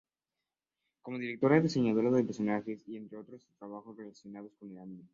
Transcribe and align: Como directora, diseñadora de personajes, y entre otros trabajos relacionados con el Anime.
Como 1.03 1.19
directora, 1.23 1.61
diseñadora 1.67 2.09
de 2.09 2.23
personajes, 2.23 2.81
y 2.87 2.97
entre 2.97 3.19
otros 3.19 3.47
trabajos 3.59 3.95
relacionados 3.95 4.51
con 4.55 4.71
el 4.71 4.79
Anime. 4.79 5.03